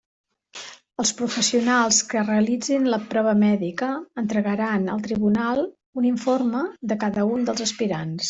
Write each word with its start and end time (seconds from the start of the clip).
Els 1.01 1.09
professionals 1.17 1.99
que 2.13 2.23
realitzin 2.23 2.87
la 2.93 2.99
prova 3.11 3.35
mèdica 3.43 3.89
entregaran 4.21 4.89
al 4.95 5.03
tribunal 5.11 5.63
un 6.03 6.07
informe 6.13 6.63
de 6.93 6.99
cada 7.07 7.27
un 7.37 7.49
dels 7.51 7.65
aspirants. 7.71 8.19